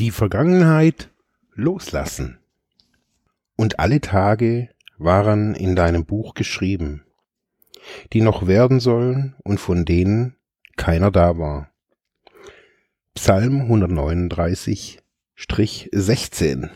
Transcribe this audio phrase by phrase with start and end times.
[0.00, 1.10] die Vergangenheit
[1.54, 2.38] loslassen.
[3.56, 7.04] Und alle Tage waren in deinem Buch geschrieben,
[8.12, 10.36] die noch werden sollen und von denen
[10.76, 11.70] keiner da war.
[13.14, 15.00] Psalm 139,
[15.34, 16.70] Strich 16.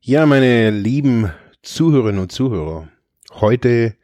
[0.00, 1.32] Ja, meine lieben
[1.62, 2.88] Zuhörerinnen und Zuhörer,
[3.34, 3.96] heute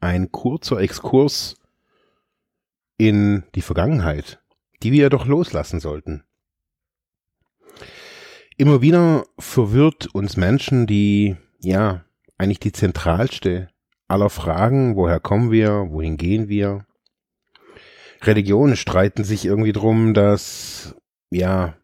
[0.00, 1.56] ein kurzer Exkurs
[2.96, 4.40] in die Vergangenheit,
[4.82, 6.24] die wir doch loslassen sollten.
[8.60, 12.04] Immer wieder verwirrt uns Menschen die, ja,
[12.38, 13.68] eigentlich die zentralste
[14.08, 16.84] aller Fragen, woher kommen wir, wohin gehen wir.
[18.20, 20.96] Religionen streiten sich irgendwie drum, dass,
[21.30, 21.76] ja,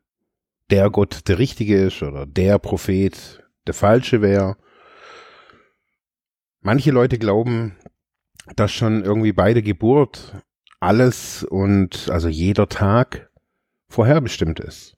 [0.68, 4.56] der Gott der Richtige ist oder der Prophet der falsche wäre.
[6.60, 7.76] Manche Leute glauben,
[8.56, 10.42] dass schon irgendwie bei der Geburt
[10.80, 13.30] alles und also jeder Tag
[13.88, 14.96] vorherbestimmt ist.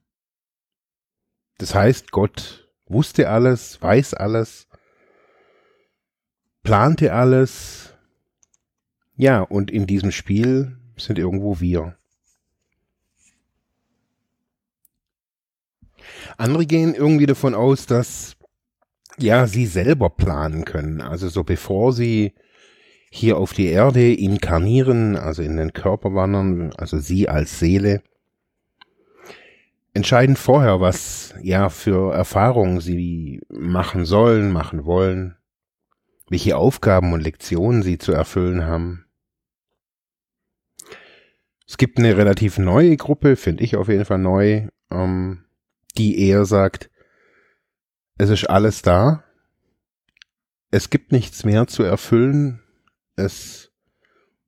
[1.59, 4.69] Das heißt, Gott wusste alles, weiß alles,
[6.63, 7.95] plante alles.
[9.17, 11.97] Ja, und in diesem Spiel sind irgendwo wir.
[16.37, 18.37] Andere gehen irgendwie davon aus, dass
[19.19, 21.01] ja, sie selber planen können.
[21.01, 22.35] Also so bevor sie
[23.11, 28.03] hier auf die Erde inkarnieren, also in den Körper wandern, also sie als Seele,
[29.97, 35.37] entscheiden vorher, was ja für Erfahrungen sie machen sollen, machen wollen,
[36.29, 39.07] welche Aufgaben und Lektionen sie zu erfüllen haben.
[41.67, 45.47] Es gibt eine relativ neue Gruppe, finde ich auf jeden Fall neu, ähm,
[45.97, 46.91] die eher sagt,
[48.19, 49.25] es ist alles da.
[50.71, 52.63] Es gibt nichts mehr zu erfüllen.
[53.17, 53.73] Es,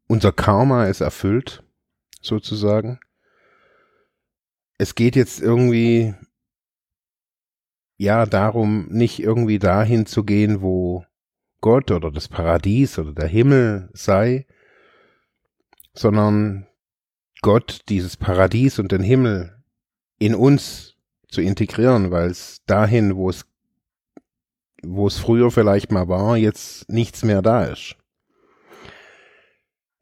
[0.06, 1.64] unser Karma ist erfüllt,
[2.20, 3.00] sozusagen.
[4.78, 6.14] Es geht jetzt irgendwie,
[7.96, 11.04] ja, darum, nicht irgendwie dahin zu gehen, wo
[11.60, 14.46] Gott oder das Paradies oder der Himmel sei,
[15.94, 16.66] sondern
[17.42, 19.62] Gott, dieses Paradies und den Himmel
[20.18, 20.96] in uns
[21.28, 23.44] zu integrieren, weil es dahin, wo es
[24.82, 27.96] wo es früher vielleicht mal war, jetzt nichts mehr da ist.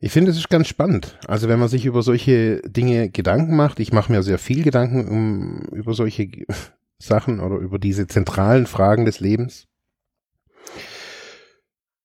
[0.06, 1.18] Ich finde, es ist ganz spannend.
[1.26, 5.08] Also wenn man sich über solche Dinge Gedanken macht, ich mache mir sehr viel Gedanken
[5.08, 6.30] um, über solche
[7.00, 9.66] Sachen oder über diese zentralen Fragen des Lebens.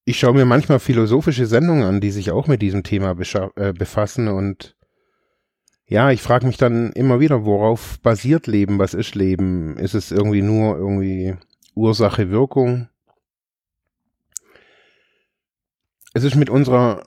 [0.04, 3.16] Ich schaue mir manchmal philosophische Sendungen an, die sich auch mit diesem Thema
[3.56, 4.76] äh, befassen und
[5.86, 9.78] ja, ich frage mich dann immer wieder, worauf basiert Leben, was ist Leben?
[9.78, 11.36] Ist es irgendwie nur irgendwie
[11.76, 12.90] Ursache, Wirkung.
[16.16, 17.04] Es ist mit unserer,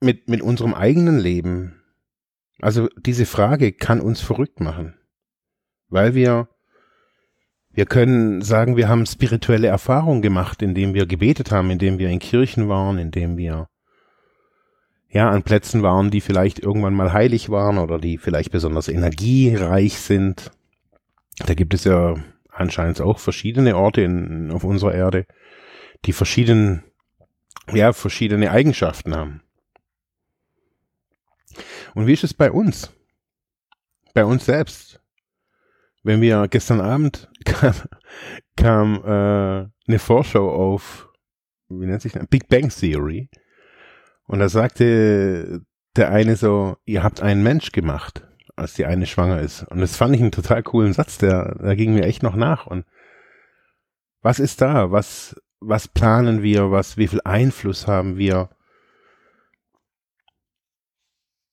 [0.00, 1.82] mit, mit unserem eigenen Leben.
[2.60, 4.94] Also diese Frage kann uns verrückt machen.
[5.88, 6.48] Weil wir,
[7.70, 12.18] wir können sagen, wir haben spirituelle Erfahrungen gemacht, indem wir gebetet haben, indem wir in
[12.18, 13.68] Kirchen waren, indem wir
[15.08, 19.98] ja, an Plätzen waren, die vielleicht irgendwann mal heilig waren oder die vielleicht besonders energiereich
[19.98, 20.50] sind.
[21.46, 22.16] Da gibt es ja
[22.50, 25.26] anscheinend auch verschiedene Orte in, auf unserer Erde,
[26.04, 26.82] die verschieden,
[27.72, 29.42] ja, verschiedene Eigenschaften haben.
[31.96, 32.92] Und wie ist es bei uns?
[34.12, 35.00] Bei uns selbst?
[36.02, 37.72] Wenn wir gestern Abend kam,
[38.54, 41.08] kam äh, eine Vorschau auf,
[41.70, 42.26] wie nennt sich das?
[42.26, 43.30] Big Bang Theory.
[44.26, 45.62] Und da sagte
[45.96, 48.22] der eine so, ihr habt einen Mensch gemacht
[48.56, 49.62] als die eine schwanger ist.
[49.64, 52.66] Und das fand ich einen total coolen Satz, der, der ging mir echt noch nach.
[52.66, 52.84] Und
[54.20, 54.90] was ist da?
[54.90, 56.70] Was, was planen wir?
[56.70, 58.50] Was, wie viel Einfluss haben wir?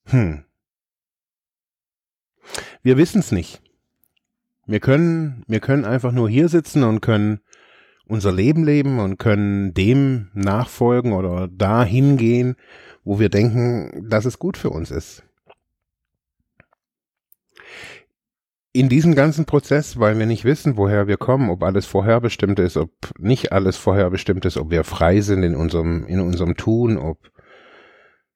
[0.05, 0.43] Hm.
[2.81, 3.61] Wir wissen es nicht.
[4.65, 7.39] Wir können, wir können einfach nur hier sitzen und können
[8.05, 12.55] unser Leben leben und können dem nachfolgen oder dahin gehen,
[13.03, 15.23] wo wir denken, dass es gut für uns ist.
[18.73, 22.75] in diesem ganzen Prozess, weil wir nicht wissen, woher wir kommen, ob alles vorherbestimmt ist,
[22.75, 27.19] ob nicht alles vorherbestimmt ist, ob wir frei sind in unserem, in unserem Tun, ob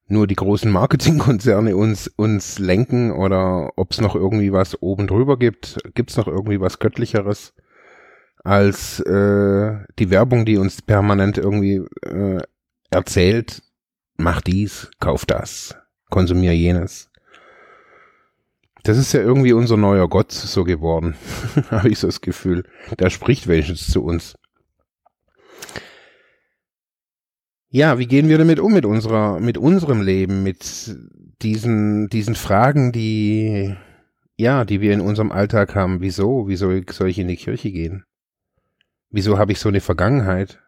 [0.07, 5.38] nur die großen Marketingkonzerne uns, uns lenken oder ob es noch irgendwie was oben drüber
[5.38, 5.77] gibt.
[5.95, 7.54] Gibt es noch irgendwie was Göttlicheres
[8.44, 12.42] als äh, die Werbung, die uns permanent irgendwie äh,
[12.89, 13.62] erzählt,
[14.15, 15.75] mach dies, kauf das,
[16.09, 17.09] konsumier jenes.
[18.83, 21.15] Das ist ja irgendwie unser neuer Gott so geworden,
[21.71, 22.63] habe ich so das Gefühl.
[22.98, 24.36] Der spricht wenigstens zu uns.
[27.69, 30.96] Ja, wie gehen wir damit um mit unserer, mit unserem Leben, mit
[31.42, 33.75] diesen, diesen Fragen, die,
[34.38, 36.00] ja, die wir in unserem Alltag haben.
[36.00, 36.48] Wieso?
[36.48, 38.06] Wieso soll ich in die Kirche gehen?
[39.10, 40.60] Wieso habe ich so eine Vergangenheit?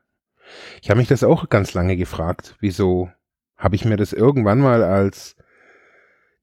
[0.82, 2.56] Ich habe mich das auch ganz lange gefragt.
[2.60, 3.10] Wieso
[3.56, 5.36] habe ich mir das irgendwann mal als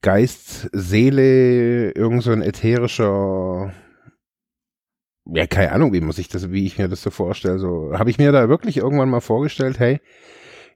[0.03, 3.73] Geist, Seele, irgend so ein ätherischer,
[5.25, 7.58] ja, keine Ahnung, wie muss ich das, wie ich mir das so vorstelle.
[7.58, 10.00] So, habe ich mir da wirklich irgendwann mal vorgestellt, hey,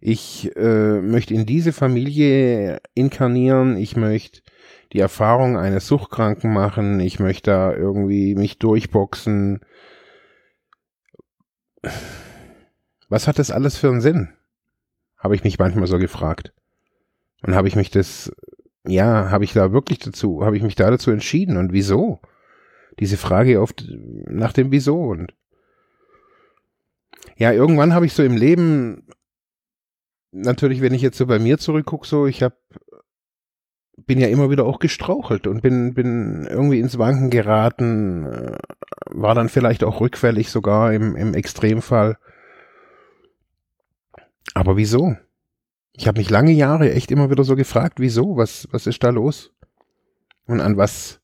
[0.00, 4.40] ich äh, möchte in diese Familie inkarnieren, ich möchte
[4.92, 9.60] die Erfahrung eines Suchtkranken machen, ich möchte da irgendwie mich durchboxen.
[13.08, 14.30] Was hat das alles für einen Sinn?
[15.18, 16.52] Habe ich mich manchmal so gefragt.
[17.42, 18.32] Und habe ich mich das,
[18.86, 22.20] ja, habe ich da wirklich dazu, habe ich mich da dazu entschieden und wieso?
[22.98, 25.34] Diese Frage oft nach dem Wieso und
[27.36, 29.06] ja, irgendwann habe ich so im Leben
[30.32, 32.56] natürlich, wenn ich jetzt so bei mir zurückgucke, so, ich habe
[34.06, 38.58] bin ja immer wieder auch gestrauchelt und bin, bin irgendwie ins Wanken geraten, äh,
[39.06, 42.18] war dann vielleicht auch rückfällig sogar im, im Extremfall.
[44.54, 45.16] Aber wieso?
[45.92, 48.36] Ich habe mich lange Jahre echt immer wieder so gefragt, wieso?
[48.36, 49.52] Was, was ist da los?
[50.46, 51.20] Und an was,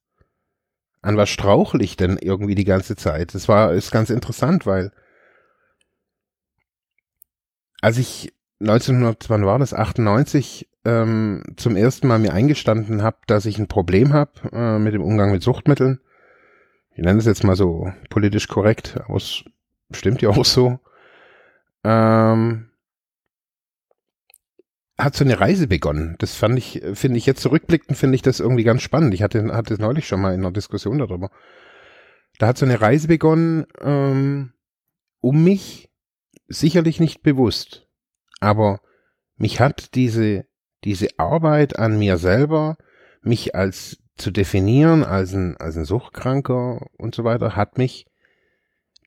[1.02, 3.34] an was strauchel ich denn irgendwie die ganze Zeit?
[3.34, 4.92] Das war, ist ganz interessant, weil
[7.80, 13.44] als ich 1900, wann war das, 98, ähm, zum ersten Mal mir eingestanden habe, dass
[13.44, 16.00] ich ein Problem habe äh, mit dem Umgang mit Suchtmitteln.
[16.92, 19.44] Ich nenne es jetzt mal so politisch korrekt, aber es
[19.90, 20.78] stimmt ja auch so.
[21.84, 22.70] Ähm,
[24.96, 26.16] hat so eine Reise begonnen.
[26.18, 29.12] Das fand ich, finde ich jetzt zurückblickend, finde ich das irgendwie ganz spannend.
[29.12, 31.30] Ich hatte, hatte es neulich schon mal in einer Diskussion darüber.
[32.38, 34.52] Da hat so eine Reise begonnen, ähm,
[35.20, 35.90] um mich
[36.48, 37.85] sicherlich nicht bewusst
[38.46, 38.80] aber
[39.36, 40.46] mich hat diese,
[40.84, 42.76] diese Arbeit an mir selber,
[43.20, 48.06] mich als zu definieren als ein, als ein Suchtkranker und so weiter, hat mich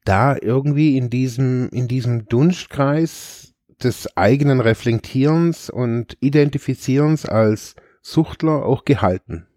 [0.03, 8.83] da irgendwie in diesem, in diesem Dunstkreis des eigenen Reflektierens und Identifizierens als Suchtler auch
[8.83, 9.47] gehalten.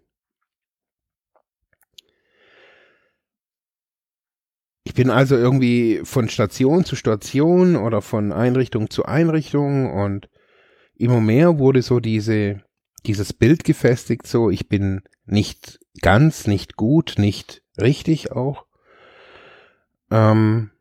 [4.83, 10.29] Ich bin also irgendwie von Station zu Station oder von Einrichtung zu Einrichtung und
[10.95, 12.61] immer mehr wurde so diese,
[13.05, 18.65] dieses Bild gefestigt, so ich bin nicht ganz, nicht gut, nicht richtig auch.
[20.11, 20.71] Ähm,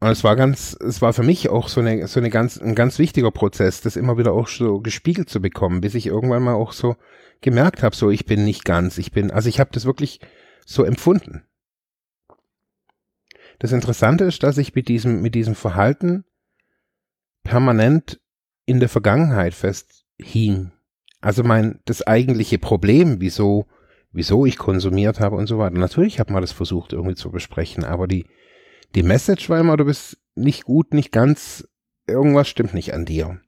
[0.00, 2.74] und es war ganz, es war für mich auch so eine, so eine ganz, ein
[2.74, 6.54] ganz wichtiger Prozess, das immer wieder auch so gespiegelt zu bekommen, bis ich irgendwann mal
[6.54, 6.96] auch so
[7.42, 10.20] gemerkt habe, so ich bin nicht ganz, ich bin, also ich habe das wirklich
[10.64, 11.42] so empfunden.
[13.60, 16.24] Das Interessante ist, dass ich mit diesem, mit diesem Verhalten
[17.44, 18.18] permanent
[18.64, 20.72] in der Vergangenheit festhing.
[21.20, 23.66] Also mein, das eigentliche Problem, wieso,
[24.12, 25.76] wieso ich konsumiert habe und so weiter.
[25.76, 28.24] Natürlich hat man das versucht irgendwie zu besprechen, aber die,
[28.94, 31.68] die Message war immer, du bist nicht gut, nicht ganz,
[32.06, 33.40] irgendwas stimmt nicht an dir.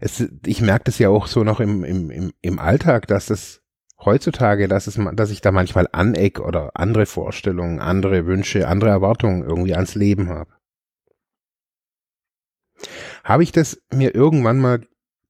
[0.00, 3.62] Es, ich merke das ja auch so noch im, im, im, im Alltag, dass das
[4.04, 9.42] heutzutage, dass, es, dass ich da manchmal aneck oder andere Vorstellungen, andere Wünsche, andere Erwartungen
[9.42, 10.50] irgendwie ans Leben habe.
[13.24, 14.86] Habe ich das mir irgendwann mal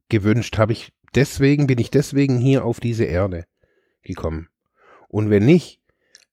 [0.08, 0.58] gewünscht?
[0.58, 3.44] Habe ich deswegen, bin ich deswegen hier auf diese Erde
[4.02, 4.48] gekommen?
[5.08, 5.80] Und wenn nicht,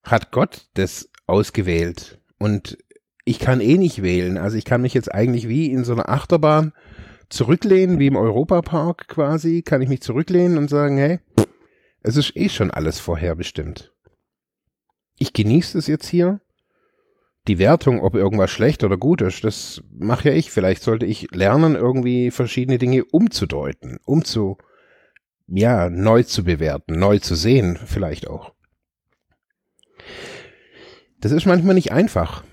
[0.03, 2.77] hat Gott das ausgewählt und
[3.23, 4.37] ich kann eh nicht wählen.
[4.37, 6.73] Also ich kann mich jetzt eigentlich wie in so einer Achterbahn
[7.29, 11.19] zurücklehnen, wie im Europapark quasi, kann ich mich zurücklehnen und sagen, hey,
[12.05, 13.91] es ist eh schon alles vorherbestimmt.
[15.17, 16.39] Ich genieße es jetzt hier.
[17.47, 20.51] Die Wertung, ob irgendwas schlecht oder gut ist, das mache ja ich.
[20.51, 24.57] Vielleicht sollte ich lernen, irgendwie verschiedene Dinge umzudeuten, umzu,
[25.47, 28.53] ja, neu zu bewerten, neu zu sehen, vielleicht auch.
[31.19, 32.43] Das ist manchmal nicht einfach.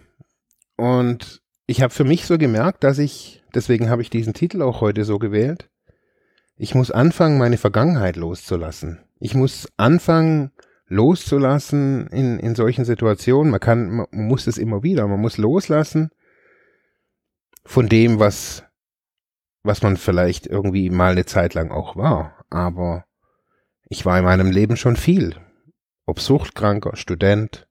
[0.76, 4.80] Und ich habe für mich so gemerkt, dass ich, deswegen habe ich diesen Titel auch
[4.80, 5.70] heute so gewählt,
[6.56, 9.00] ich muss anfangen, meine Vergangenheit loszulassen.
[9.24, 10.50] Ich muss anfangen,
[10.86, 13.52] loszulassen in, in solchen Situationen.
[13.52, 16.10] Man kann, man muss es immer wieder, man muss loslassen
[17.64, 18.64] von dem, was
[19.62, 23.04] was man vielleicht irgendwie mal eine Zeit lang auch war, aber
[23.88, 25.36] ich war in meinem Leben schon viel.
[26.04, 27.68] Ob Suchtkranker, Student,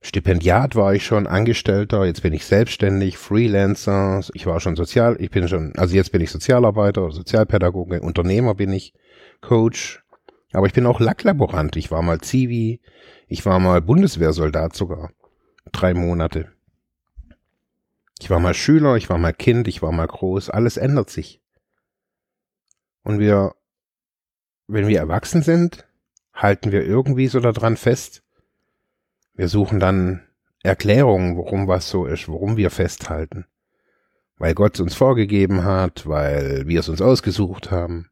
[0.00, 5.30] Stipendiat war ich schon, Angestellter, jetzt bin ich selbstständig, Freelancer, ich war schon sozial, ich
[5.30, 8.94] bin schon, also jetzt bin ich Sozialarbeiter, Sozialpädagoge, Unternehmer bin ich,
[9.40, 10.02] Coach,
[10.52, 12.80] aber ich bin auch Lacklaborant, ich war mal Zivi,
[13.26, 15.10] ich war mal Bundeswehrsoldat sogar,
[15.72, 16.52] drei Monate.
[18.20, 21.40] Ich war mal Schüler, ich war mal Kind, ich war mal groß, alles ändert sich.
[23.04, 23.54] Und wir,
[24.66, 25.86] wenn wir erwachsen sind,
[26.34, 28.22] halten wir irgendwie so daran fest,
[29.34, 30.24] wir suchen dann
[30.62, 33.46] Erklärungen, warum was so ist, warum wir festhalten.
[34.36, 38.10] Weil Gott es uns vorgegeben hat, weil wir es uns ausgesucht haben.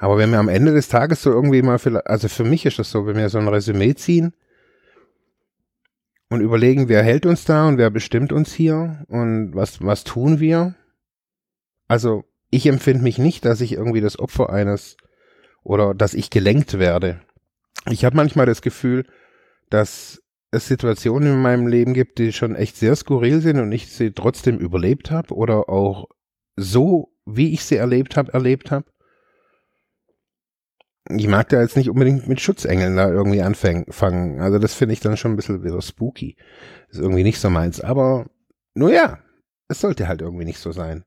[0.00, 2.90] Aber wenn wir am Ende des Tages so irgendwie mal, also für mich ist das
[2.90, 4.32] so, wenn wir so ein Resümee ziehen
[6.30, 10.40] und überlegen, wer hält uns da und wer bestimmt uns hier und was, was tun
[10.40, 10.74] wir?
[11.86, 14.96] Also ich empfinde mich nicht, dass ich irgendwie das Opfer eines
[15.62, 17.20] oder dass ich gelenkt werde.
[17.90, 19.04] Ich habe manchmal das Gefühl,
[19.68, 23.92] dass es Situationen in meinem Leben gibt, die schon echt sehr skurril sind und ich
[23.92, 26.08] sie trotzdem überlebt habe oder auch
[26.56, 28.86] so, wie ich sie erlebt habe, erlebt habe.
[31.08, 34.40] Ich mag da jetzt nicht unbedingt mit Schutzengeln da irgendwie anfangen.
[34.40, 36.36] Also das finde ich dann schon ein bisschen wieder spooky.
[36.88, 37.80] Ist irgendwie nicht so meins.
[37.80, 38.26] Aber
[38.74, 39.18] nur ja,
[39.68, 41.04] es sollte halt irgendwie nicht so sein.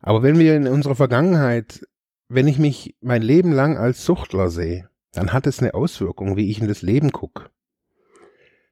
[0.00, 1.86] Aber wenn wir in unserer Vergangenheit,
[2.28, 6.50] wenn ich mich mein Leben lang als Suchtler sehe, dann hat es eine Auswirkung, wie
[6.50, 7.50] ich in das Leben gucke.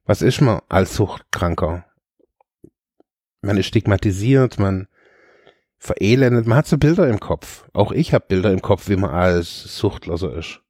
[0.04, 1.84] Was ist man als Suchtkranker?
[3.42, 4.88] Man ist stigmatisiert, man
[5.80, 7.66] verelendet, man hat so Bilder im Kopf.
[7.72, 10.60] Auch ich habe Bilder im Kopf, wie man als Suchtler so ist.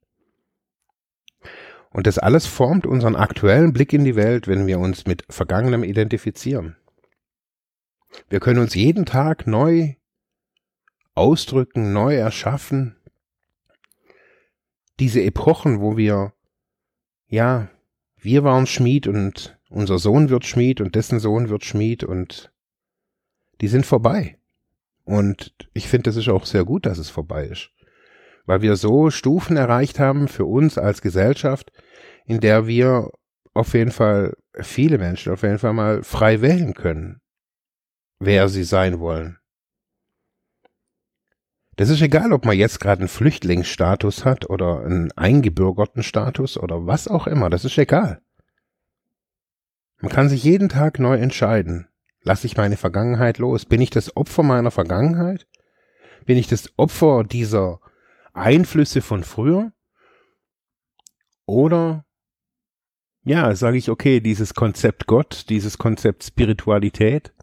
[1.91, 5.83] Und das alles formt unseren aktuellen Blick in die Welt, wenn wir uns mit Vergangenem
[5.83, 6.77] identifizieren.
[8.29, 9.95] Wir können uns jeden Tag neu
[11.15, 12.97] ausdrücken, neu erschaffen,
[15.01, 16.33] diese Epochen, wo wir,
[17.27, 17.69] ja,
[18.17, 22.53] wir waren Schmied und unser Sohn wird Schmied und dessen Sohn wird Schmied und
[23.61, 24.40] die sind vorbei.
[25.11, 27.73] Und ich finde, das ist auch sehr gut, dass es vorbei ist.
[28.47, 31.73] Weil wir so Stufen erreicht haben für uns als Gesellschaft,
[32.27, 33.11] in der wir
[33.53, 37.21] auf jeden Fall viele Menschen auf jeden Fall mal frei wählen können,
[38.21, 39.39] wer sie sein wollen.
[41.75, 46.87] Das ist egal, ob man jetzt gerade einen Flüchtlingsstatus hat oder einen eingebürgerten Status oder
[46.87, 47.51] was auch immer.
[47.51, 48.23] Das ist egal.
[50.01, 51.90] Man kann sich jeden Tag neu entscheiden.
[52.23, 53.65] Lasse ich meine Vergangenheit los?
[53.65, 55.47] Bin ich das Opfer meiner Vergangenheit?
[56.27, 57.81] Bin ich das Opfer dieser
[58.33, 59.73] Einflüsse von früher?
[61.47, 62.05] Oder
[63.23, 67.35] ja, sage ich, okay, dieses Konzept Gott, dieses Konzept Spiritualität,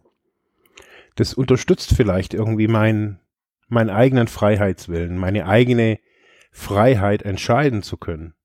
[1.15, 3.19] das unterstützt vielleicht irgendwie mein,
[3.67, 5.99] meinen eigenen Freiheitswillen, meine eigene
[6.51, 8.36] Freiheit entscheiden zu können.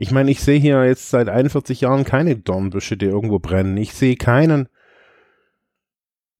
[0.00, 3.76] Ich meine, ich sehe hier jetzt seit 41 Jahren keine Dornbüsche, die irgendwo brennen.
[3.76, 4.68] Ich sehe keinen,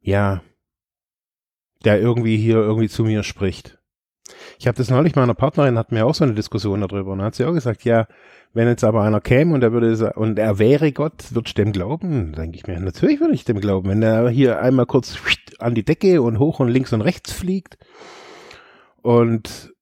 [0.00, 0.42] ja,
[1.84, 3.78] der irgendwie hier irgendwie zu mir spricht.
[4.60, 7.34] Ich habe das neulich meiner Partnerin, hat mir auch so eine Diskussion darüber und hat
[7.34, 8.06] sie auch gesagt, ja,
[8.52, 11.72] wenn jetzt aber einer käme und er würde und er wäre Gott, würdest du dem
[11.72, 12.34] glauben?
[12.34, 13.88] Denke ich mir, natürlich würde ich dem glauben.
[13.88, 15.18] Wenn er hier einmal kurz
[15.58, 17.76] an die Decke und hoch und links und rechts fliegt
[19.02, 19.74] und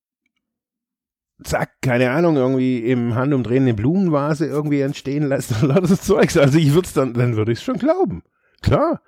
[1.43, 6.37] zack, keine Ahnung, irgendwie im Handumdrehen eine Blumenvase irgendwie entstehen lässt und lauter Zeugs.
[6.37, 8.23] Also ich würde es dann, dann würde ich es schon glauben.
[8.63, 9.03] Klar.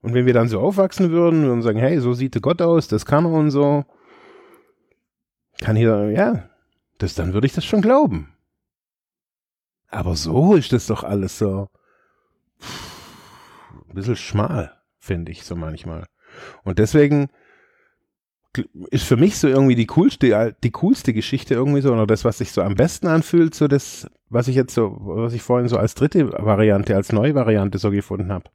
[0.00, 2.88] Und wenn wir dann so aufwachsen würden und sagen, hey, so sieht der Gott aus,
[2.88, 3.84] das kann er und so,
[5.60, 6.50] kann hier, ja,
[6.98, 8.34] das, dann würde ich das schon glauben.
[9.88, 11.68] Aber so ist das doch alles so
[13.88, 16.06] ein bisschen schmal, finde ich so manchmal.
[16.64, 17.30] Und deswegen
[18.90, 22.38] ist für mich so irgendwie die coolste, die coolste Geschichte irgendwie so, oder das, was
[22.38, 25.76] sich so am besten anfühlt, so das, was ich jetzt so, was ich vorhin so
[25.76, 28.50] als dritte Variante, als neue Variante so gefunden habe.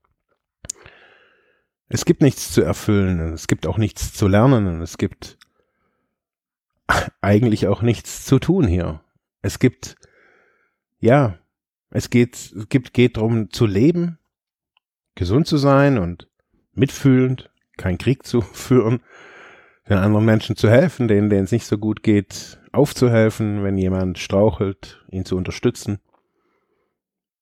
[1.90, 5.38] Es gibt nichts zu erfüllen, es gibt auch nichts zu lernen, es gibt
[7.22, 9.02] eigentlich auch nichts zu tun hier.
[9.42, 9.96] Es gibt
[11.00, 11.38] ja,
[11.90, 14.20] es geht, es gibt, geht darum zu leben,
[15.16, 16.28] gesund zu sein und
[16.74, 19.02] mitfühlend, keinen Krieg zu führen,
[19.90, 24.20] den anderen Menschen zu helfen, denen, denen es nicht so gut geht, aufzuhelfen, wenn jemand
[24.20, 26.00] strauchelt, ihn zu unterstützen,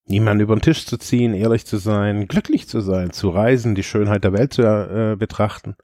[0.05, 3.83] niemanden über den Tisch zu ziehen, ehrlich zu sein, glücklich zu sein, zu reisen, die
[3.83, 5.75] Schönheit der Welt zu äh, betrachten.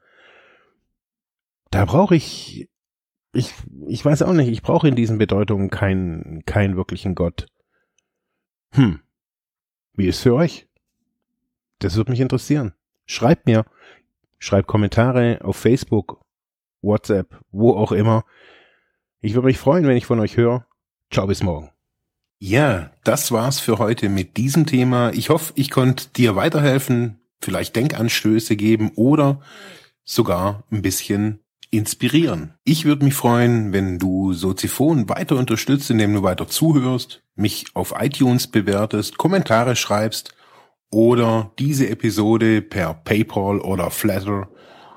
[1.70, 2.70] Da brauche ich,
[3.34, 3.52] ich,
[3.86, 7.46] ich weiß auch nicht, ich brauche in diesen Bedeutungen keinen, keinen wirklichen Gott.
[8.70, 9.00] Hm.
[9.92, 10.66] Wie ist für euch?
[11.80, 12.72] Das würde mich interessieren.
[13.04, 13.66] Schreibt mir,
[14.38, 16.23] schreibt Kommentare auf Facebook,
[16.84, 18.24] WhatsApp, wo auch immer.
[19.20, 20.66] Ich würde mich freuen, wenn ich von euch höre.
[21.10, 21.70] Ciao, bis morgen.
[22.38, 25.12] Ja, das war's für heute mit diesem Thema.
[25.12, 29.40] Ich hoffe, ich konnte dir weiterhelfen, vielleicht Denkanstöße geben oder
[30.04, 32.54] sogar ein bisschen inspirieren.
[32.64, 37.94] Ich würde mich freuen, wenn du Soziphon weiter unterstützt, indem du weiter zuhörst, mich auf
[37.98, 40.34] iTunes bewertest, Kommentare schreibst
[40.90, 44.48] oder diese Episode per PayPal oder Flatter